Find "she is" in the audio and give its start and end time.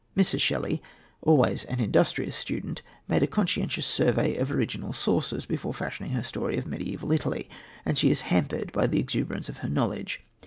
7.95-8.21